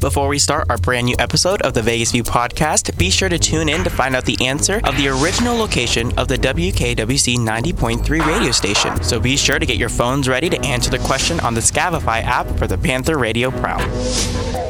[0.00, 3.38] Before we start our brand new episode of the Vegas View podcast, be sure to
[3.38, 8.26] tune in to find out the answer of the original location of the WKWC 90.3
[8.26, 9.02] radio station.
[9.02, 12.22] So be sure to get your phones ready to answer the question on the Scavify
[12.22, 14.69] app for the Panther Radio Prowl.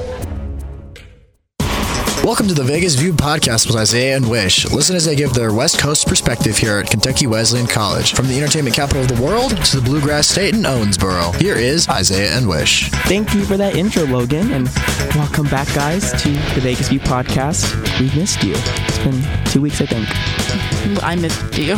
[2.22, 4.70] Welcome to the Vegas View podcast with Isaiah and Wish.
[4.70, 8.12] Listen as they give their West Coast perspective here at Kentucky Wesleyan College.
[8.14, 11.88] From the entertainment capital of the world to the bluegrass state in Owensboro, here is
[11.88, 12.90] Isaiah and Wish.
[12.90, 14.68] Thank you for that intro, Logan, and
[15.14, 17.74] welcome back, guys, to the Vegas View podcast.
[17.98, 18.52] We've missed you.
[18.56, 21.02] It's been two weeks, I think.
[21.02, 21.76] I missed you.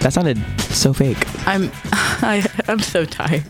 [0.00, 1.18] That sounded so fake.
[1.46, 1.70] I'm
[2.22, 3.44] I, I'm so tired.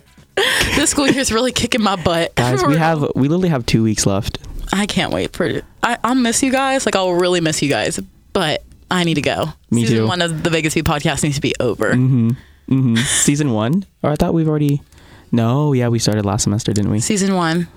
[0.74, 2.34] This school year's really kicking my butt.
[2.34, 4.38] Guys, we have we literally have two weeks left.
[4.80, 5.64] I can't wait for it.
[5.82, 6.86] I, I'll miss you guys.
[6.86, 7.98] Like I'll really miss you guys.
[8.32, 9.46] But I need to go.
[9.70, 10.06] Me Season too.
[10.06, 11.94] one of the Vegas View podcast needs to be over.
[11.94, 12.30] hmm
[12.68, 12.96] Hmm.
[12.96, 13.84] Season one?
[14.02, 14.82] Or I thought we've already.
[15.30, 16.98] No, yeah, we started last semester, didn't we?
[17.00, 17.68] Season one.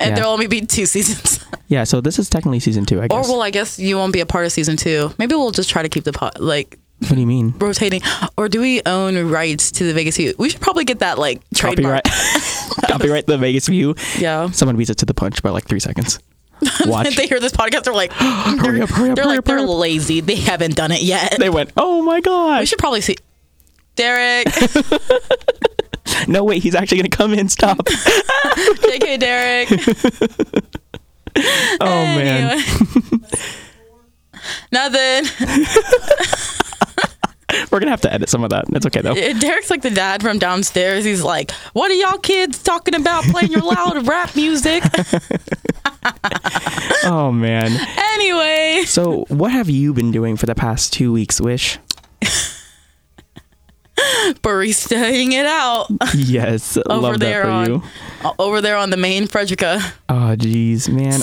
[0.00, 0.14] And Yeah.
[0.14, 1.44] there'll only be two seasons.
[1.70, 4.20] Yeah, so this is technically season two, I or well, I guess you won't be
[4.20, 5.12] a part of season two.
[5.18, 7.52] Maybe we'll just try to keep the pot like what do you mean?
[7.58, 8.00] rotating.
[8.38, 10.34] Or do we own rights to the Vegas View?
[10.38, 12.04] We should probably get that like trademark.
[12.04, 12.84] Copyright.
[12.88, 13.94] Copyright the Vegas View.
[14.18, 14.50] Yeah.
[14.50, 16.20] Someone beats it to the punch by like three seconds.
[16.86, 17.16] Watch.
[17.16, 19.58] They hear this podcast, they're like, hurry up, hurry up, they're hurry like, up, they're
[19.58, 19.68] up.
[19.68, 20.20] lazy.
[20.20, 21.36] They haven't done it yet.
[21.38, 22.60] They went, oh my god.
[22.60, 23.16] We should probably see
[23.96, 24.46] Derek.
[26.26, 27.48] No, wait, he's actually going to come in.
[27.48, 27.78] Stop.
[27.78, 29.68] JK Derek.
[31.80, 32.58] Oh, man.
[34.72, 35.24] Nothing.
[37.70, 38.66] We're to have to edit some of that.
[38.72, 39.14] It's okay, though.
[39.14, 41.04] Derek's like the dad from downstairs.
[41.04, 43.24] He's like, "What are y'all kids talking about?
[43.24, 44.82] Playing your loud rap music?"
[47.04, 47.70] Oh, man.
[47.96, 51.78] anyway, So, what have you been doing for the past two weeks, Wish?
[54.42, 56.76] baristaing it out Yes.
[56.86, 57.82] over love that there for on you.
[58.38, 59.80] over there on the main Frederica.
[60.08, 61.20] Oh, jeez, man.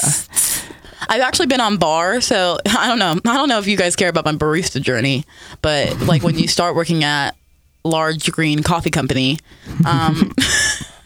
[1.10, 3.20] I've actually been on bar, so I don't know.
[3.32, 5.26] I don't know if you guys care about my barista journey,
[5.62, 7.36] but like when you start working at
[7.84, 9.38] large green coffee company,
[9.86, 10.34] um,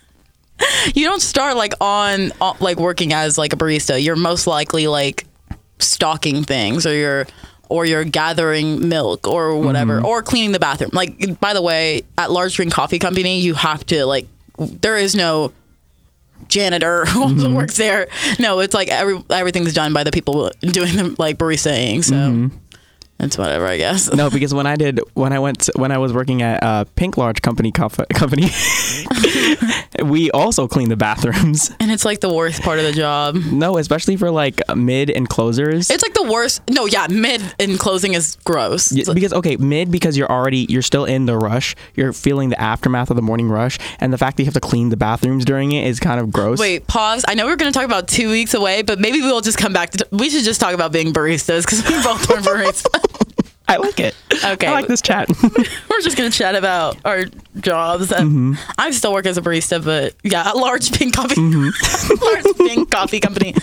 [0.94, 4.01] you don't start like on uh, like working as like a barista.
[4.03, 5.25] You're most likely like
[5.79, 7.28] stocking things, or you're
[7.69, 10.91] or you're gathering milk or whatever, or cleaning the bathroom.
[10.94, 15.16] Like by the way, at large green coffee company, you have to like there is
[15.16, 15.53] no
[16.47, 17.55] janitor who also mm-hmm.
[17.55, 18.07] works there.
[18.39, 22.03] No, it's like every everything's done by the people doing the like baristaing.
[22.03, 22.57] So mm-hmm.
[23.19, 24.12] It's whatever, I guess.
[24.13, 27.18] No, because when I did when I went when I was working at uh, Pink
[27.18, 28.47] Large Company company,
[30.03, 31.72] we also cleaned the bathrooms.
[31.80, 33.35] And it's like the worst part of the job.
[33.35, 35.90] No, especially for like mid and closers.
[35.90, 36.62] It's like the worst.
[36.69, 38.91] No, yeah, mid and closing is gross.
[38.91, 41.75] Y- It's like- because okay, mid because you're already you're still in the rush.
[41.96, 44.59] You're feeling the aftermath of the morning rush, and the fact that you have to
[44.62, 46.59] clean the bathrooms during it is kind of gross.
[46.59, 47.25] Wait, pause.
[47.28, 49.57] I know we are going to talk about two weeks away, but maybe we'll just
[49.57, 50.07] come back to.
[50.12, 53.06] we should just talk about being baristas because we both are baristas.
[53.70, 54.16] I like it.
[54.44, 54.66] Okay.
[54.66, 55.30] I like this chat.
[55.44, 57.25] We're just going to chat about our
[57.59, 58.12] jobs.
[58.12, 62.24] And I still work as a barista, but yeah, a large pink coffee, mm-hmm.
[62.25, 63.53] large pink coffee company.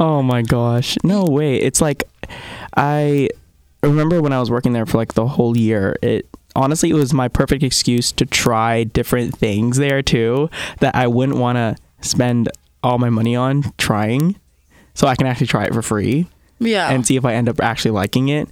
[0.00, 1.56] oh my gosh, no way!
[1.56, 2.04] It's like
[2.74, 3.28] I
[3.82, 5.96] remember when I was working there for like the whole year.
[6.00, 6.26] It
[6.56, 10.48] honestly it was my perfect excuse to try different things there too
[10.80, 12.48] that I wouldn't want to spend
[12.82, 14.36] all my money on trying,
[14.94, 16.28] so I can actually try it for free.
[16.58, 16.90] Yeah.
[16.90, 18.48] and see if I end up actually liking it.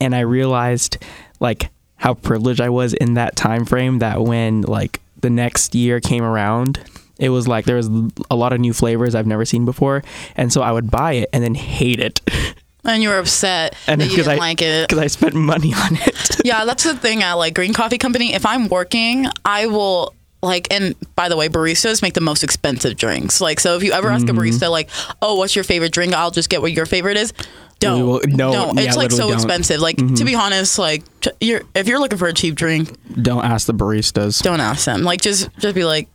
[0.00, 0.96] And I realized
[1.40, 6.00] like how privileged I was in that time frame that when like the next year
[6.00, 6.80] came around,
[7.18, 7.90] it was like there was
[8.30, 10.02] a lot of new flavors I've never seen before,
[10.36, 12.22] and so I would buy it and then hate it,
[12.84, 14.88] and you were upset and that you didn't I like it.
[14.88, 16.16] because I spent money on it.
[16.44, 18.32] Yeah, that's the thing at like Green Coffee Company.
[18.32, 22.96] If I'm working, I will like and by the way, baristas make the most expensive
[22.96, 23.40] drinks.
[23.40, 24.38] Like so if you ever ask Mm-hmm.
[24.38, 24.88] a barista like,
[25.20, 27.32] "Oh, what's your favorite drink?" I'll just get what your favorite is.
[27.78, 28.06] Don't.
[28.06, 28.76] Will- no, don't.
[28.78, 29.28] yeah, It's like so don't.
[29.28, 29.34] Mm-hmm.
[29.36, 29.80] expensive.
[29.80, 31.02] Like to be honest, like
[31.40, 32.90] you're if you're looking for a cheap drink,
[33.22, 34.42] Don't ask the baristas.
[34.42, 35.02] don't ask them.
[35.02, 36.08] Like just just be like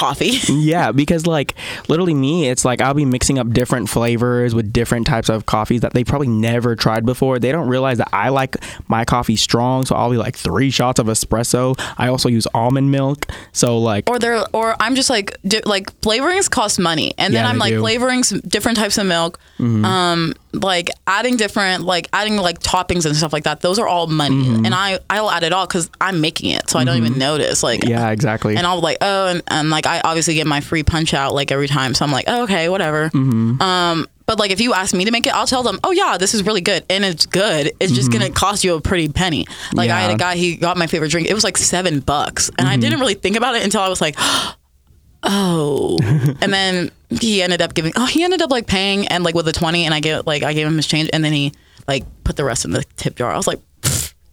[0.00, 0.32] coffee.
[0.70, 1.54] Yeah, because like
[1.88, 5.80] literally me, it's like I'll be mixing up different flavors with different types of coffees
[5.82, 7.38] that they probably never tried before.
[7.38, 8.56] They don't realize that I like
[8.88, 11.74] my coffee strong, so I'll be like three shots of espresso.
[11.98, 15.86] I also use almond milk, so like or they're or I'm just like di- like
[16.00, 17.82] flavorings cost money, and then Yeah, I'm like do.
[17.82, 18.02] Mm-hmm.
[18.04, 23.32] flavorings different types of milk, um, like adding different like adding like toppings and stuff
[23.32, 23.60] like that.
[23.60, 24.64] Those are all money, Mm-hmm.
[24.66, 27.62] and I I'll add it all because I'm making it, so I don't even notice.
[27.62, 28.56] Like yeah, exactly.
[28.56, 31.34] and I'll be like oh, and, and like I obviously get my free punch out
[31.34, 33.10] like every time, so I'm like oh, okay, whatever.
[33.10, 33.60] Mm-hmm.
[33.60, 36.16] Um, but like if you ask me to make it, I'll tell them, oh yeah,
[36.16, 37.72] this is really good, and it's good.
[37.80, 39.46] It's just gonna cost you a pretty penny.
[39.74, 40.14] Like I had Mm-hmm.
[40.14, 41.28] A guy, he got my favorite drink.
[41.28, 42.80] It was like seven bucks, and I Mm-hmm.
[42.80, 44.14] didn't really think about it until I was like,
[45.22, 45.98] oh.
[46.40, 46.90] and then
[47.20, 47.92] he ended up giving.
[47.96, 50.42] Oh, he ended up like paying and like with a twenty, and I gave like
[50.42, 51.52] I gave him his change, and then he
[51.88, 53.32] like put the rest in the tip jar.
[53.32, 53.58] I was like,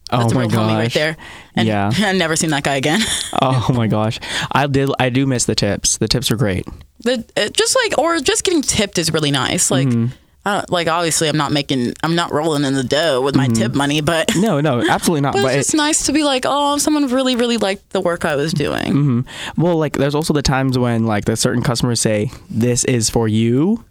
[0.08, 1.18] "Pfft, Oh that's a my homie right there.
[1.56, 1.92] And Yeah.
[1.98, 3.02] I've never seen that guy again.
[3.42, 4.20] Oh my gosh.
[4.52, 4.90] I did.
[5.00, 5.98] I do miss the tips.
[5.98, 6.66] The tips are great.
[7.00, 7.24] the,
[7.54, 9.70] just like or just getting tipped is really nice.
[9.72, 9.88] Like.
[9.88, 10.14] Mm-hmm.
[10.46, 13.76] Uh, like obviously, I'm not making, I'm not rolling in the dough with my tip
[13.76, 15.34] money, but No, no, absolutely not.
[15.34, 18.24] but But it's it, nice to be like, oh, someone really, really liked the work
[18.24, 19.26] I was doing.
[19.58, 23.28] well, like, there's also the times when like the certain customers say, "This is for
[23.28, 23.84] you."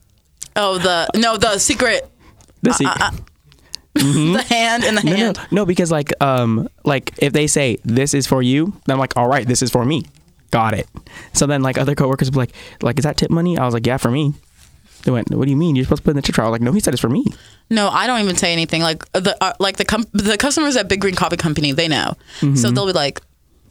[0.54, 2.08] Oh, the no, the secret,
[2.62, 2.72] The
[3.98, 5.40] se- the hand in the no, no, hand.
[5.50, 9.16] no, because like, um, like if they say, "This is for you," then I'm like,
[9.16, 10.04] "All right, this is for me."
[10.50, 10.86] Got it.
[11.32, 12.52] So then like other coworkers will be like,
[12.82, 14.34] "Like, is that tip money?" I was like, "Yeah, for me."
[15.04, 15.76] They went, "What do you mean?
[15.76, 17.00] You're supposed to put in the tip jar?" I was like, "No, he said it's
[17.00, 17.24] for me."
[17.70, 18.82] No, I don't even say anything.
[18.82, 22.14] Like the uh, like the com- the customers at Big Green Coffee Company, they know,
[22.40, 22.54] Mm-hmm.
[22.56, 23.20] so they'll be like,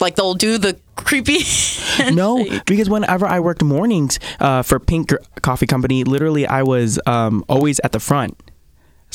[0.00, 1.38] like they'll do the creepy.
[2.12, 2.66] No, handshake.
[2.66, 7.80] because whenever I worked mornings uh, for Pink Coffee Company, literally I was um, always
[7.80, 8.36] at the front.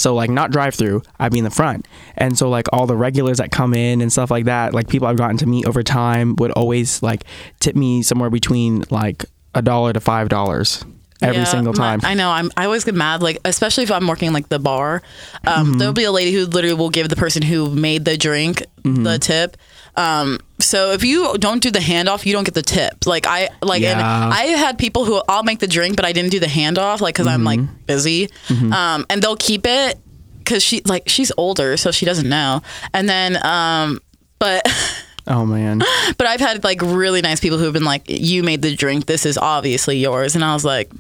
[0.02, 1.88] So like not drive through, I'd be in the front.
[2.18, 5.08] And so like all the regulars that come in and stuff like that, like people
[5.08, 7.24] I've gotten to meet over time would always like
[7.60, 10.84] tip me somewhere between like a dollar to five dollars
[11.22, 12.00] every Yeah, single my- time.
[12.04, 12.32] I know.
[12.32, 12.50] I'm.
[12.58, 13.22] I always get mad.
[13.22, 15.04] Like especially if I'm working like the bar,
[15.46, 15.78] um, Mm-hmm.
[15.78, 19.04] there'll be a lady who literally will give the person who made the drink Mm-hmm.
[19.04, 19.58] the tip.
[19.96, 23.06] Um, so if you don't do the handoff, you don't get the tip.
[23.06, 24.30] Like I like, and Yeah.
[24.34, 27.16] I had people who I'll make the drink, but I didn't do the handoff, like
[27.16, 27.74] because I'm like Mm-hmm.
[27.86, 28.30] busy,
[28.72, 30.00] um, and they'll keep it
[30.40, 32.62] because she like she's older, so she doesn't know.
[32.94, 34.00] And then, um,
[34.40, 34.66] but.
[35.28, 35.80] oh man.
[36.18, 39.06] But I've had like really nice people who have been like, "You made the drink.
[39.08, 40.92] This is obviously yours." And I was like,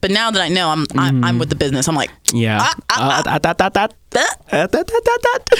[0.00, 1.88] "But now that I know, I'm I'm, I'm with the business.
[1.88, 2.72] I'm like, Yeah.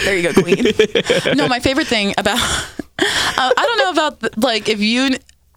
[0.05, 1.37] There you go, queen.
[1.37, 2.39] no, my favorite thing about
[2.99, 5.17] uh, I don't know about the- like if you.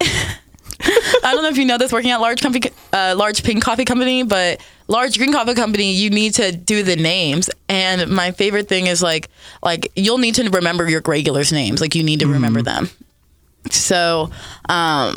[1.24, 3.84] I don't know if you know this working at large company, uh, large pink coffee
[3.84, 7.50] company, but large green coffee company, you need to do the names.
[7.68, 9.28] And my favorite thing is like,
[9.62, 11.80] like you'll need to remember your regulars' names.
[11.80, 12.90] Like you need to remember them.
[13.70, 14.30] So,
[14.68, 15.16] um,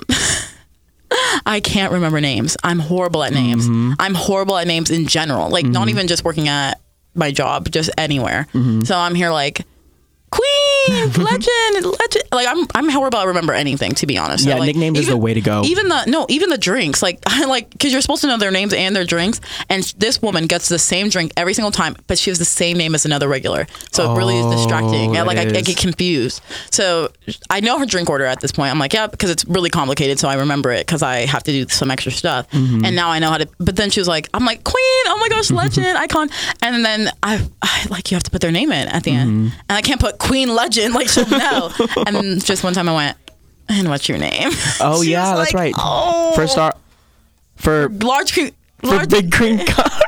[1.45, 2.55] I can't remember names.
[2.63, 3.65] I'm horrible at names.
[3.67, 3.93] Mm-hmm.
[3.99, 5.49] I'm horrible at names in general.
[5.49, 5.89] Like not mm-hmm.
[5.89, 6.81] even just working at
[7.15, 8.47] my job, just anywhere.
[8.53, 8.81] Mm-hmm.
[8.81, 9.65] So I'm here like
[11.17, 12.23] Legend, legend.
[12.31, 14.43] Like I'm, I'm horrible at remember anything to be honest.
[14.43, 15.61] So, Yeah, like, nicknames is the way to go.
[15.63, 17.01] Even the no, even the drinks.
[17.01, 19.41] Like I like because you're supposed to know their names and their drinks.
[19.69, 22.77] And this woman gets the same drink every single time, but she has the same
[22.77, 23.67] name as another regular.
[23.91, 25.15] So it really is distracting.
[25.15, 26.41] Oh, And, like I, I get confused.
[26.71, 27.11] So
[27.49, 28.71] I know her drink order at this point.
[28.71, 30.19] I'm like, yeah, because it's really complicated.
[30.19, 32.49] So I remember it because I have to do some extra stuff.
[32.51, 32.85] Mm-hmm.
[32.85, 33.47] And now I know how to.
[33.59, 35.03] But then she was like, I'm like, Queen.
[35.07, 36.29] Oh my gosh, legend, icon.
[36.61, 39.29] And then I, I like you have to put their name in at the end,
[39.29, 39.59] Mm-hmm.
[39.69, 40.78] and I can't put Queen Legend.
[40.87, 41.71] Like she'll know.
[42.07, 43.17] and then just one time I went,
[43.67, 44.49] and what's your name?
[44.79, 45.73] Oh She yeah, that's like, right.
[45.77, 46.75] Oh, For star,
[47.55, 50.05] for large, cre- for large big green coffee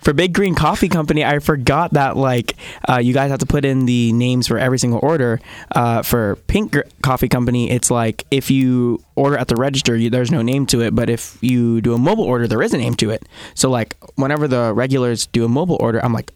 [0.00, 2.56] for big green coffee company i forgot that like
[2.88, 5.38] uh, you guys have to put in the names for every single order
[5.74, 10.08] uh, for pink Gr- coffee company it's like if you order at the register you,
[10.08, 12.78] there's no name to it but if you do a mobile order there is a
[12.78, 13.22] name to it
[13.54, 16.32] so like whenever the regulars do a mobile order i'm like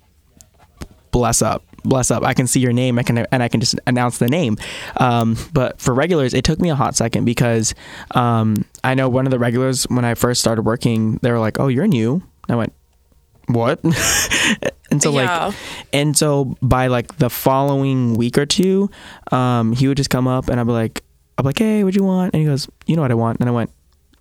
[1.11, 2.23] bless up bless up.
[2.25, 4.57] I can see your name i can and i can just announce the name.
[4.99, 7.75] Um, but for regulars it took me a hot second because
[8.13, 11.59] um, i know one of the regulars when i first started working they were like
[11.61, 12.23] oh you're new.
[12.49, 12.73] I went
[13.49, 13.81] what?
[14.91, 15.47] And so Yeah.
[15.47, 15.55] like
[15.95, 18.91] and so by like the following week or two
[19.31, 21.03] um, he would just come up and i'd be like
[21.39, 22.35] i'd be like hey what do you want?
[22.35, 23.41] And he goes you know what i want?
[23.41, 23.71] And i went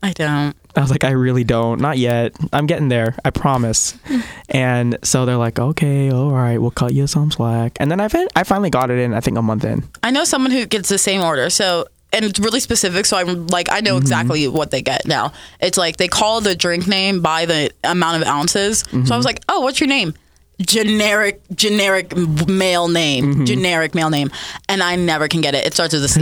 [0.03, 0.56] I don't.
[0.75, 1.82] I was like, I really don't.
[1.82, 2.36] Not yet.
[2.54, 3.16] I'm getting there.
[3.25, 3.98] I promise.
[4.50, 7.78] and so they're like, okay, all right, we'll cut you some slack.
[7.80, 9.84] And then I, fin- I finally got it in, I think, a month in.
[10.04, 11.50] I know someone who gets the same order.
[11.50, 13.06] So and it's really specific.
[13.06, 13.86] So I'm like, I Mm-hmm.
[13.86, 15.32] know exactly what they get now.
[15.62, 18.80] It's like they call the drink name by the amount of ounces.
[18.80, 19.16] So I Mm-hmm.
[19.16, 20.13] was like, oh, what's your name?
[20.62, 22.15] Generic, generic
[22.48, 23.46] male name, Mm-hmm.
[23.46, 24.32] generic male name,
[24.70, 25.65] and I never can get it.
[25.65, 26.22] It starts with a C.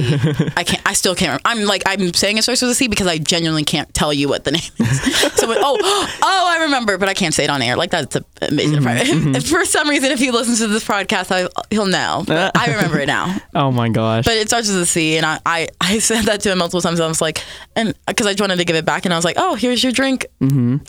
[0.58, 0.81] I can't.
[0.86, 1.41] I still can't.
[1.43, 1.62] Remember.
[1.62, 4.27] I'm like I'm saying it starts with a C because I genuinely can't tell you
[4.29, 5.01] what the name is.
[5.34, 5.77] so oh
[6.24, 7.75] oh I remember, but I can't say it on air.
[7.75, 9.31] Like that's a amazing Mm-hmm.
[9.34, 9.43] part.
[9.48, 12.24] For some reason, if he listens to this podcast, I, he'll know.
[12.25, 14.25] But I remember it now Oh my gosh.
[14.25, 16.81] but it starts with a C, and I, I, I said that to him multiple
[16.81, 17.00] times.
[17.00, 17.43] I was like,
[17.75, 19.84] and because I just wanted to give it back, and I was like, oh, here's
[19.84, 20.25] your drink,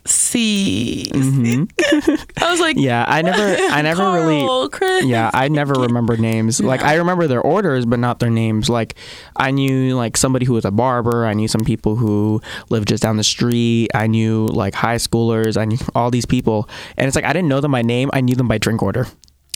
[0.06, 1.10] C.
[1.12, 4.68] I was like, yeah, I never, I never Carl, really.
[4.68, 5.04] Chris.
[5.04, 6.60] Yeah, I never remember names.
[6.60, 8.68] Like I remember their orders, but not their names.
[8.68, 8.94] Like
[9.36, 11.26] I knew like somebody who was a barber.
[11.26, 13.88] I knew some people who lived just down the street.
[13.94, 15.56] I knew like high schoolers.
[15.56, 18.10] I knew all these people, and it's like I didn't know them by name.
[18.12, 19.06] I knew them by drink order.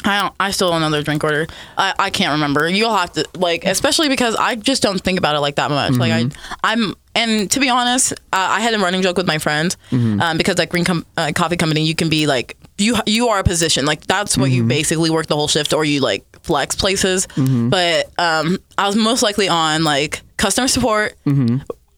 [0.04, 0.34] I don't.
[0.38, 1.46] I still don't know their drink order.
[1.78, 2.68] I, I can't remember.
[2.68, 5.92] You'll have to like, especially because I just don't think about it like that much.
[5.92, 6.28] Like I,
[6.62, 10.36] I'm and to be honest, uh, I had a running joke with my friend um,
[10.36, 13.44] because like Green Com- uh, Coffee Company, you can be like you you are a
[13.44, 17.26] position like that's what you basically work the whole shift, or you like flex places.
[17.70, 21.16] But um, I was most likely on like customer support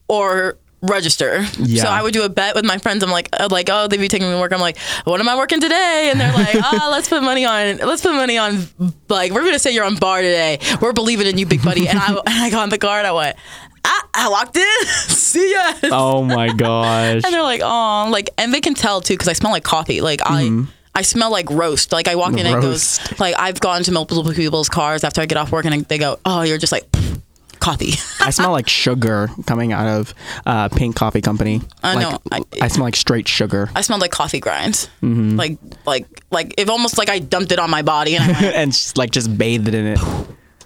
[0.09, 1.45] or register.
[1.59, 1.83] Yeah.
[1.83, 3.03] So I would do a bet with my friends.
[3.03, 4.53] I'm like, uh, like, oh, they'd be taking me to work.
[4.53, 6.11] I'm like, what am I working today?
[6.13, 8.67] And they're like, ah, let's put money on, let's put money on,
[9.09, 10.59] like, we're gonna say you're on bar today.
[10.81, 11.89] We're believing in you, big buddy.
[11.89, 13.37] And I, and I got on the car and I went,
[13.87, 14.87] ah, I walked in.
[15.09, 15.75] See ya.
[15.85, 17.23] Oh my gosh.
[17.25, 20.01] And they're like, oh, like, and they can tell too because I smell like coffee.
[20.01, 20.65] Like I.
[20.95, 21.93] I smell like roast.
[21.93, 25.21] Like I walk in and it goes like I've gone to multiple people's cars after
[25.21, 26.91] I get off work and they go, "Oh, you're just like
[27.61, 27.93] coffee."
[28.25, 30.15] I smell like sugar coming out of
[30.47, 31.61] uh, Pink Coffee Company.
[31.83, 32.19] I like, know.
[32.33, 33.69] I, I- smell like straight sugar.
[33.77, 34.89] I smelled like coffee grinds.
[35.03, 38.73] Like like like it almost like I dumped it on my body and I and
[38.73, 39.99] just, like just bathed in it.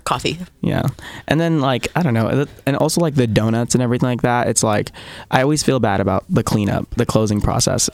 [0.04, 0.38] Coffee.
[0.61, 0.83] Yeah.
[1.28, 4.49] And then like I don't know, and also like the donuts and everything like that.
[4.49, 4.90] It's like
[5.30, 7.88] I always feel bad about the cleanup, the closing process.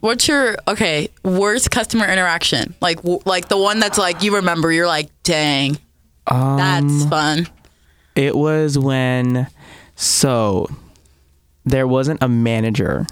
[0.00, 2.74] What's your okay worst customer interaction?
[2.80, 4.72] Like w- like the one that's like you remember.
[4.72, 5.78] You're like, dang,
[6.26, 7.46] Um, that's fun.
[8.16, 9.46] It was when
[9.94, 10.68] so
[11.64, 13.06] there wasn't a manager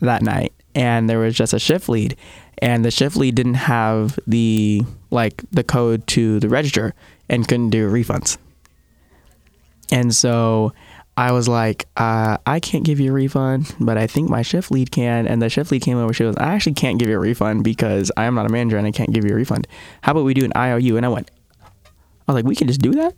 [0.00, 2.16] that night and there was just a shift lead
[2.58, 6.94] and the shift lead didn't have the like the code to the register
[7.28, 8.36] and couldn't do refunds.
[9.90, 10.72] And so
[11.16, 14.70] I was like, uh, I can't give you a refund, but I think my shift
[14.70, 15.26] lead can.
[15.26, 16.12] And the shift lead came over.
[16.12, 18.76] She goes, I actually can't give you a refund because I am not a manager
[18.76, 19.66] and I can't give you a refund.
[20.02, 20.96] How about we do an IOU?
[20.96, 21.30] And I went,
[21.64, 23.14] I was like, we can just do that.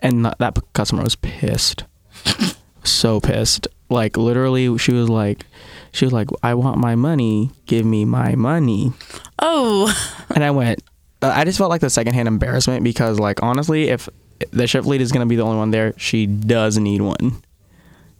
[0.00, 1.84] And that- that customer was pissed,
[2.84, 3.68] so pissed.
[3.92, 5.46] Like literally, she was like,
[5.92, 7.50] she was like, I want my money.
[7.66, 8.92] Give me my money.
[9.38, 9.92] Oh,
[10.34, 10.82] And I went,
[11.20, 14.08] uh, I just felt like the secondhand embarrassment because, like, honestly, if
[14.50, 17.42] the shift lead is going to be the only one there, she does need one.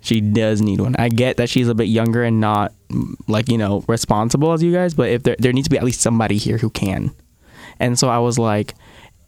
[0.01, 0.95] She does need one.
[0.99, 2.73] I get that she's a bit younger and not,
[3.29, 5.85] like, you know, responsible as you guys, but if there, there needs to be at
[5.85, 7.15] least somebody here who can.
[7.79, 8.75] And so I was like,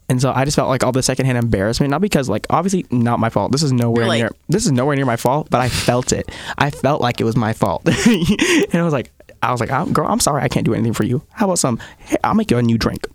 [0.08, 3.18] and so I just felt like all the secondhand embarrassment, not because like obviously not
[3.18, 3.52] my fault.
[3.52, 6.30] This is nowhere like- near this is nowhere near my fault, but I felt it.
[6.58, 9.10] I felt like it was my fault, and I was like,
[9.42, 11.22] I was like, I'm, girl, I'm sorry, I can't do anything for you.
[11.32, 11.78] How about some?
[11.98, 13.06] Hey, I'll make you a new drink,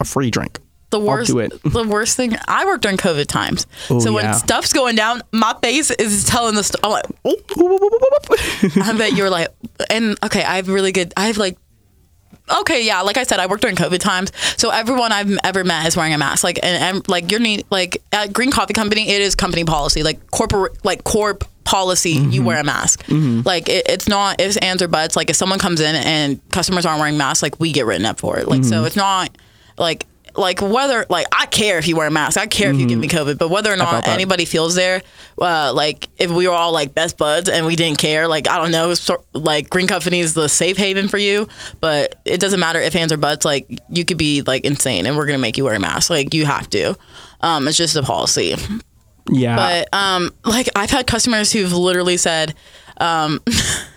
[0.00, 0.58] a free drink.
[0.90, 1.28] the worst.
[1.30, 1.52] do it.
[1.64, 2.36] The worst thing.
[2.46, 4.14] I worked during COVID times, Oh, so yeah.
[4.30, 6.62] when stuff's going down, my face is telling the.
[6.64, 6.80] story.
[6.84, 7.04] I'm like,
[7.56, 9.48] oh, I bet you're like,
[9.90, 11.12] and okay, I have really good.
[11.16, 11.58] I have like.
[12.60, 15.86] Okay, yeah, like I said, I worked during COVID times, so everyone I've ever met
[15.86, 16.44] is wearing a mask.
[16.44, 20.02] Like, and, and like you're need like at Green Coffee Company, it is company policy,
[20.02, 22.10] like corporate, like corp policy.
[22.10, 22.44] You mm-hmm.
[22.44, 23.02] wear a mask.
[23.06, 23.40] Mm-hmm.
[23.46, 25.16] Like it, it's not ifs, ands, or buts.
[25.16, 28.20] Like if someone comes in and customers aren't wearing masks, like we get written up
[28.20, 28.46] for it.
[28.46, 28.86] Like so, mm-hmm.
[28.86, 29.36] it's not
[29.78, 32.86] like like whether like I care if you wear a mask, I care if you
[32.86, 35.02] give me COVID, but whether or not anybody feels there,
[35.40, 38.56] uh, like if we were all like best buds and we didn't care, like I
[38.56, 41.46] don't know, so, like Green Company is the safe haven for you,
[41.80, 45.16] but it doesn't matter if hands or butts, like you could be like insane and
[45.16, 46.96] we're gonna make you wear a mask, like you have to.
[47.40, 48.56] Um, it's just a policy.
[49.30, 52.54] Yeah, But um, like I've had customers who've literally said,
[52.98, 53.40] um,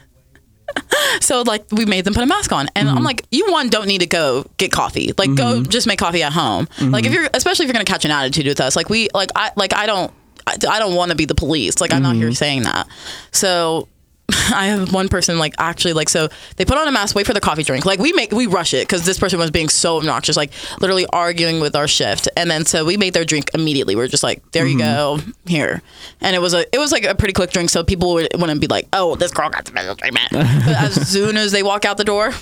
[1.22, 3.06] so like we made them put a mask on, and I'm mm-hmm.
[3.06, 5.14] like, you one don't need to go get coffee.
[5.18, 5.70] Like go mm-hmm.
[5.70, 6.68] just make coffee at home.
[6.80, 7.22] Like if mm-hmm.
[7.22, 9.74] you're, especially if you're gonna catch an attitude with us, like we, like I, like
[9.74, 10.14] I don't,
[10.46, 11.82] I, I don't want to be the police.
[11.82, 12.88] Like I'm not here saying that.
[13.32, 13.88] So.
[14.54, 17.34] I have one person like actually like so they put on a mask, wait for
[17.34, 17.86] the coffee drink.
[17.86, 21.06] Like we make we rush it because this person was being so obnoxious, like literally
[21.14, 22.28] arguing with our shift.
[22.36, 23.96] And then so we made their drink immediately.
[23.96, 25.30] We are just like, there you mm-hmm.
[25.30, 25.82] go, here.
[26.20, 28.60] And it was a it was like a pretty quick drink, so people would, wouldn't
[28.60, 30.34] be like, oh, this girl got the special treatment.
[30.34, 32.34] as soon as they walk out the door,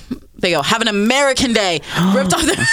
[0.45, 1.81] they go, have an American day,
[2.13, 2.55] ripped off their.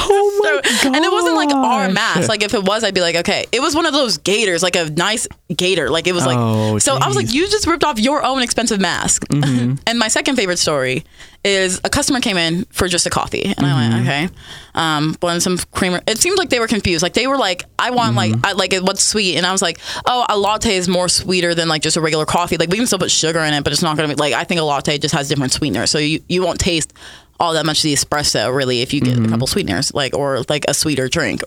[0.00, 2.28] Oh my So- and it wasn't like our mask.
[2.28, 3.46] Like if it was, I'd be like, okay.
[3.52, 5.90] It was one of those gators, like a nice gator.
[5.90, 6.38] Like it was like.
[6.38, 9.26] Oh, so I was like, you just ripped off your own expensive mask.
[9.28, 9.74] Mm-hmm.
[9.86, 11.04] and my second favorite story
[11.44, 14.02] is a customer came in for just a coffee, and I went, mm-hmm.
[14.02, 14.28] okay,
[14.74, 16.00] um, wanted some creamer.
[16.06, 17.02] It seemed like they were confused.
[17.02, 18.46] Like they were like, I want like, mm-hmm.
[18.46, 21.54] I, like it what's sweet, and I was like, oh, a latte is more sweeter
[21.54, 22.56] than like just a regular coffee.
[22.56, 24.34] Like we can still put sugar in it, but it's not gonna be like.
[24.34, 26.92] I think a latte just has different sweeteners, so you you won't taste
[27.40, 30.40] all that much of the espresso really if you get a couple sweeteners like or
[30.48, 31.42] like a sweeter drink.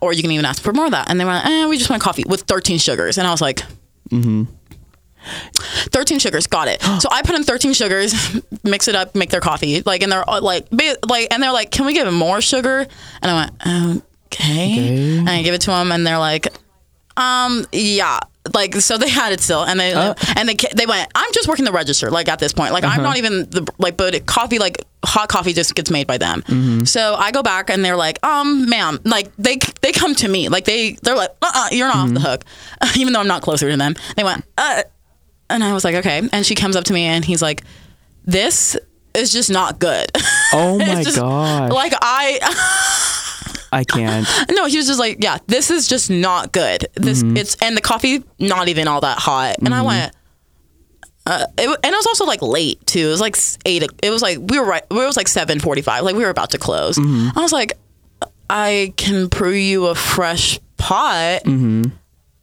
[0.00, 1.08] Or you can even ask for more of that.
[1.10, 3.16] And they were like eh, we just want coffee with 13 sugars.
[3.18, 3.62] And i was like
[5.90, 6.82] 13 sugars got it.
[6.82, 8.14] So i put in 13 sugars
[8.64, 9.82] mix it up make their coffee.
[9.82, 10.66] Like and they're like
[11.08, 12.86] like and they're like can we give them more sugar?
[13.22, 13.96] And i went
[14.32, 15.18] okay, Okay.
[15.18, 16.48] and i give it to them and they're like
[17.16, 18.18] um yeah.
[18.54, 20.14] Like so they had it still and they Uh.
[20.36, 22.72] and they they went i'm just working the register like at this point.
[22.72, 26.16] Like i'm not even the like but coffee like hot coffee just gets made by
[26.18, 30.28] them so i go back and they're like um ma'am like they they come to
[30.28, 32.44] me like they they're like uh-uh you're not off the hook
[32.96, 34.82] even though i'm not closer to them they went uh
[35.50, 36.22] And I was like, okay.
[36.32, 37.62] And she comes up to me and he's like,
[38.24, 38.74] this
[39.14, 40.06] is just not good.
[40.54, 41.70] Oh my just- gosh.
[41.72, 42.38] Like I
[43.72, 44.26] I can't.
[44.50, 46.86] no, he was just like, yeah, this is just not good.
[46.94, 47.36] This Mm-hmm.
[47.36, 49.56] it's and the coffee not even all that hot.
[49.58, 50.14] And I went.
[51.24, 53.06] Uh, it, and it was also like late too.
[53.06, 53.84] It was like eight.
[54.02, 54.82] It was like we were right.
[54.90, 56.02] It was like seven forty-five.
[56.04, 56.98] Like we were about to close.
[56.98, 57.38] Mm-hmm.
[57.38, 57.74] I was like,
[58.50, 61.42] I can brew you a fresh pot.
[61.44, 61.84] Mm-hmm.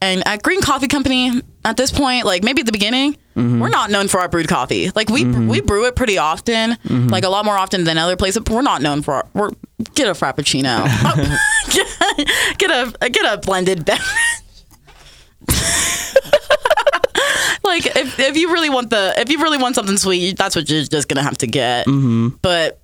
[0.02, 3.62] And at Green Coffee Company, at this point, like maybe at the beginning, Mm-hmm.
[3.62, 4.92] we're not known for our brewed coffee.
[4.96, 7.08] Like we we brew it pretty often, Mm-hmm.
[7.08, 8.42] like a lot more often than other places.
[8.44, 9.52] But we're not known for our, we're
[9.96, 10.84] get a frappuccino,
[11.72, 12.70] get, get
[13.02, 14.08] a get a blended beverage.
[17.70, 20.70] Like if, if you really want the if you really want something sweet, that's what
[20.70, 21.88] you're just gonna have to get.
[21.88, 22.30] Mm-hmm.
[22.42, 22.80] But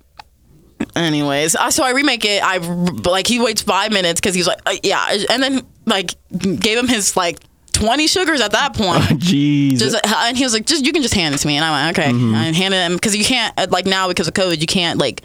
[0.94, 2.42] anyways, I, so I remake it.
[2.42, 6.78] I like he waits five minutes because he's like, uh, yeah, and then like gave
[6.78, 7.38] him his like
[7.72, 9.02] twenty sugars at that point.
[9.20, 9.78] Jeez.
[9.78, 11.86] Just, and he was like, just you can just hand it to me, and I
[11.86, 12.10] went, okay.
[12.10, 12.34] Mm-hmm.
[12.34, 15.22] And handed him because you can't uh, like now because of COVID, you can't like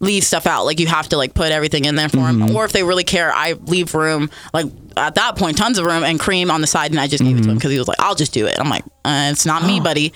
[0.00, 0.64] leave stuff out.
[0.64, 2.42] Like you have to like put everything in there for Mm-hmm.
[2.48, 2.56] him.
[2.56, 4.66] Or if they really care, I leave room like
[4.96, 7.36] at that point, tons of room and cream on the side, and I just gave
[7.36, 7.54] it to him Mm-hmm.
[7.58, 8.58] because he was like, I'll just do it.
[8.58, 10.12] I'm like, uh, it's not me, buddy,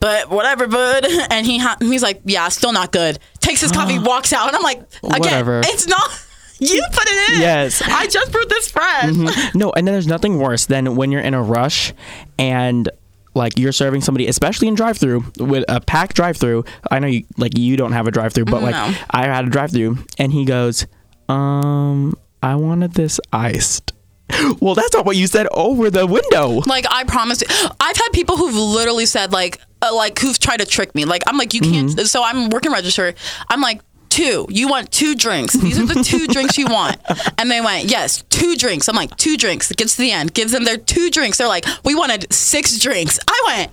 [0.00, 1.06] but whatever, bud.
[1.30, 3.18] And he ha- he's like, yeah, still not good.
[3.40, 5.60] Takes his coffee, walks out, and I'm like, again, Whatever.
[5.64, 6.10] it's not.
[6.60, 7.40] You put it in.
[7.40, 7.80] Yes.
[7.86, 9.14] I just brewed this fresh.
[9.54, 11.92] No, and then there's nothing worse than when you're in a rush
[12.36, 12.90] and
[13.38, 16.64] like you're serving somebody, especially in drive-through with a packed drive-through.
[16.90, 18.92] I know you like you don't have a drive-through, but like No.
[19.10, 20.86] I had a drive-through, and he goes,
[21.28, 23.92] "Um, I wanted this iced."
[24.60, 26.60] Well, that's not what you said over the window.
[26.66, 27.42] Like I promise,
[27.80, 31.04] I've had people who've literally said like, uh, like who've tried to trick me.
[31.06, 31.88] Like I'm like, you can't.
[31.88, 32.04] Mm-hmm.
[32.04, 33.14] So I'm working register.
[33.48, 33.80] I'm like.
[34.18, 34.46] Two.
[34.48, 35.54] You want two drinks.
[35.54, 36.96] These are the two drinks you want.
[37.38, 38.88] And they went, yes, two drinks.
[38.88, 39.70] I'm like, two drinks.
[39.70, 41.38] It gets to the end, gives them their two drinks.
[41.38, 43.20] They're like, we wanted six drinks.
[43.28, 43.70] I went,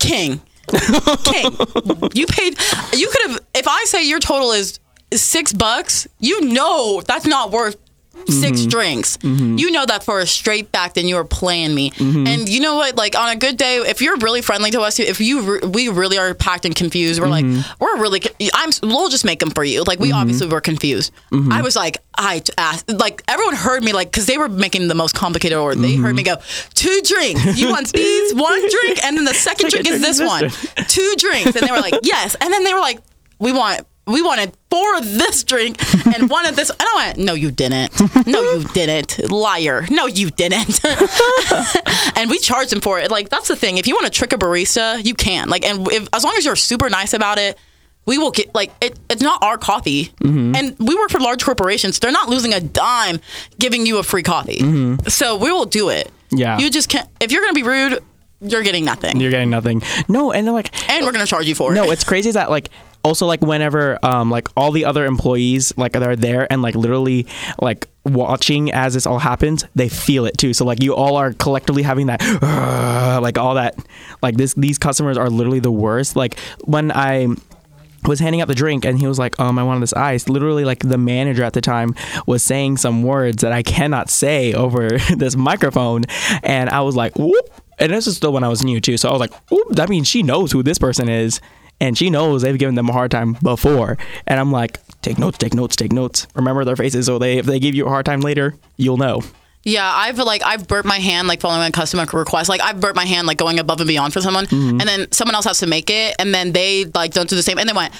[0.00, 0.40] King,
[1.22, 1.56] King,
[2.12, 2.58] you paid.
[2.92, 3.40] You could have.
[3.54, 4.80] If I say your total is
[5.14, 7.76] six bucks, you know that's not worth
[8.26, 8.68] 6 mm-hmm.
[8.68, 9.16] drinks.
[9.18, 9.58] Mm-hmm.
[9.58, 11.90] You know that for a straight back, then you are playing me.
[11.90, 12.26] Mm-hmm.
[12.26, 12.96] And you know what?
[12.96, 15.88] Like on a good day, if you're really friendly to us, if you re- we
[15.88, 17.44] really are packed and confused, we're like
[17.80, 18.20] we're really.
[18.54, 18.70] I'm.
[18.82, 19.82] We'll just make them for you.
[19.82, 21.12] Like we obviously were confused.
[21.32, 24.94] I was like I asked like everyone heard me like because they were making the
[24.94, 25.80] most complicated order.
[25.80, 26.36] They heard me go
[26.74, 27.58] two drinks.
[27.58, 30.50] You want these one drink, and then the second drink is this one.
[30.88, 33.00] Two drinks, and they were like yes, and then they were like
[33.38, 35.78] we want we wanted four of this drink
[36.16, 36.70] and one of this.
[36.70, 37.92] And I went, no, you didn't.
[38.26, 39.30] No, you didn't.
[39.30, 39.86] Liar.
[39.90, 40.80] No, you didn't.
[42.16, 43.10] and we charged him for it.
[43.10, 43.78] Like, that's the thing.
[43.78, 45.48] If you want to trick a barista, you can.
[45.48, 47.58] Like, and if, as long as you're super nice about it,
[48.06, 50.56] we will get like it, it's not our coffee mm-hmm.
[50.56, 53.20] and we work for large corporations they're not losing a dime
[53.58, 55.06] giving you a free coffee mm-hmm.
[55.08, 56.56] so we will do it Yeah.
[56.58, 58.02] you just can't if you're gonna be rude
[58.40, 59.82] you're getting nothing You're getting nothing.
[60.08, 62.34] No, and they're like and we're gonna charge you for it no, it's crazy is
[62.34, 62.70] that like
[63.04, 67.26] also like whenever um like all the other employees like are there and like literally
[67.60, 70.54] like watching as this all happens, they feel it too.
[70.54, 72.20] So like you all are collectively having that
[73.22, 73.76] like all that
[74.22, 76.16] like this these customers are literally the worst.
[76.16, 77.28] Like when I
[78.04, 80.28] was handing out the drink and he was like, um, I wanted this ice.
[80.28, 81.94] Literally, like the manager at the time
[82.26, 86.04] was saying some words that I cannot say over this microphone.
[86.42, 87.50] And I was like, whoop.
[87.80, 88.96] And this is still when I was new too.
[88.96, 91.40] So I was like, whoop, that means she knows who this person is.
[91.80, 93.96] And she knows they've given them a hard time before.
[94.26, 96.26] And I'm like, take notes, take notes, take notes.
[96.34, 99.22] Remember their faces so they if they give you a hard time later, you'll know.
[99.64, 102.48] Yeah, I've like I've burnt my hand like following a customer request.
[102.48, 104.80] Like I've burnt my hand like going above and beyond for someone, Mm-hmm.
[104.80, 107.42] and then someone else has to make it, and then they like don't do the
[107.42, 107.92] same, and they went,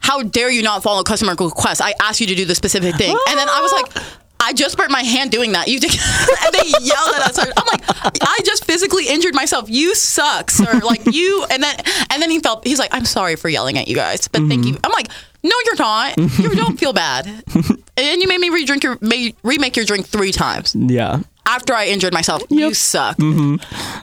[0.00, 1.80] "How dare you not follow customer request?
[1.80, 4.04] I asked you to do the specific thing," and then I was like.
[4.44, 5.68] I just burnt my hand doing that.
[5.68, 5.90] You did,
[6.44, 7.38] and they yelled at us.
[7.38, 7.82] I'm like,
[8.22, 9.70] I just physically injured myself.
[9.70, 10.80] You suck, sir.
[10.84, 11.74] Like you, and then
[12.10, 14.66] and then he felt he's like, I'm sorry for yelling at you guys, but thank
[14.66, 14.74] you.
[14.74, 14.84] Mm-hmm.
[14.84, 15.08] I'm like,
[15.42, 16.16] no, you're not.
[16.18, 17.26] You don't feel bad.
[17.96, 21.20] and you made me re-drink your made, remake your drink three times Yeah.
[21.46, 22.42] After I injured myself.
[22.50, 23.18] You suck.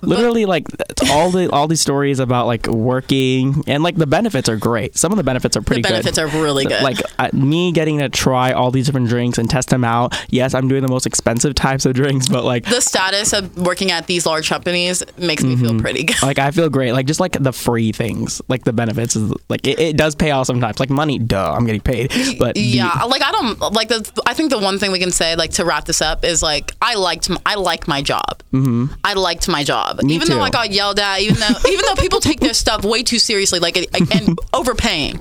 [0.01, 0.67] literally like
[1.09, 5.11] all the all these stories about like working and like the benefits are great some
[5.11, 5.89] of the benefits are pretty good.
[5.89, 6.81] The benefits good are really good.
[6.83, 10.53] like uh, me getting to try all these different drinks and test them out yes
[10.53, 14.07] i'm doing the most expensive types of drinks but like the status of working at
[14.07, 16.21] these large companies makes me feel pretty good.
[16.21, 19.65] like i feel great like just like the free things like the benefits is like
[19.67, 23.03] it, it does pay off sometimes like money duh i'm getting paid but the- yeah,
[23.03, 24.09] like I don't like the.
[24.25, 26.73] I think the one thing we can say, like to wrap this up, is like
[26.81, 28.43] I liked I like my job.
[28.53, 28.87] Mm-hmm.
[29.03, 30.41] I liked my job, even though.
[30.41, 33.59] I got yelled at, even though even though people take their stuff way too seriously,
[33.59, 35.19] like and overpaying.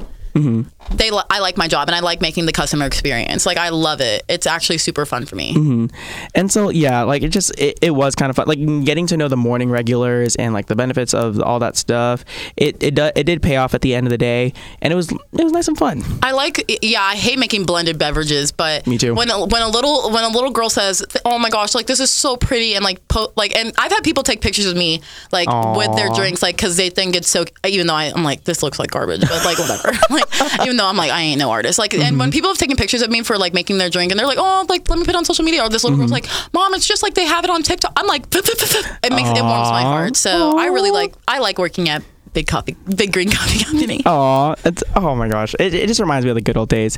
[0.91, 3.47] They li- I like my job and I like making the customer experience.
[3.47, 4.25] Like I love it.
[4.29, 5.55] It's actually super fun for me.
[5.55, 5.87] Mm-hmm.
[6.35, 8.47] And so yeah, like it just it, it was kind of fun.
[8.47, 12.25] Like getting to know the morning regulars and like the benefits of all that stuff.
[12.57, 14.97] It it do, it did pay off at the end of the day, and it
[14.97, 16.03] was it was nice and fun.
[16.23, 19.15] I like yeah, I hate making blended beverages, but Me too.
[19.15, 22.01] When a, when a little when a little girl says, "Oh my gosh, like this
[22.01, 25.03] is so pretty," and like po- like and I've had people take pictures of me
[25.31, 28.45] like with their drinks like cuz they think it's so even though I, I'm like
[28.45, 29.93] this looks like garbage, but like whatever.
[30.11, 31.79] like even though I'm like I ain't no artist.
[31.79, 32.19] Like and Mm-hmm.
[32.19, 34.39] when people have taken pictures of me for like making their drink and they're like,
[34.39, 36.57] "Oh, like let me put it on social media," or this little girl's like, Mm-hmm.
[36.57, 39.71] "Mom, it's just like they have it on TikTok." I'm like, it makes it warms
[39.71, 40.17] my heart.
[40.17, 42.03] So I really like I like working at
[42.33, 44.03] Big Coffee, Big Green Coffee Company.
[44.07, 46.97] Aw, it's, oh my gosh, it, it just reminds me of the good old days.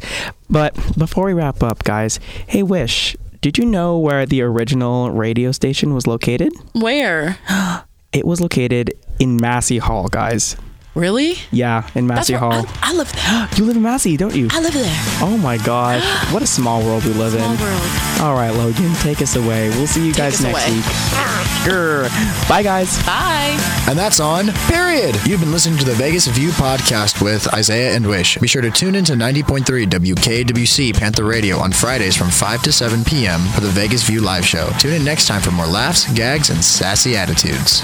[0.50, 5.50] But before we wrap up, guys, hey Wish, did you know where the original radio
[5.52, 6.52] station was located?
[6.74, 7.38] Where?
[8.12, 10.54] It was located in Massey Hall, guys.
[10.94, 11.36] Really?
[11.50, 12.52] Yeah, in Massey Hall.
[12.52, 13.48] I, I live there.
[13.56, 14.48] You live in Massey, don't you?
[14.50, 14.84] I live there.
[15.22, 16.02] Oh my gosh,
[16.32, 17.60] what a small world we live Small in.
[17.60, 17.82] world.
[18.20, 19.68] All right, Logan, take us away.
[19.70, 20.76] We'll see you guys next away.
[20.76, 20.84] week.
[21.64, 22.48] Grr.
[22.48, 22.98] Bye, guys.
[23.06, 23.56] Bye.
[23.88, 25.16] And that's on Period.
[25.26, 28.36] You've been listening to the Vegas View podcast with Isaiah and Wish.
[28.38, 33.04] Be sure to tune into 90.3 WKWC Panther Radio on Fridays from 5 to 7
[33.04, 33.40] p.m.
[33.54, 34.70] for the Vegas View live show.
[34.78, 37.82] Tune in next time for more laughs, gags, and sassy attitudes.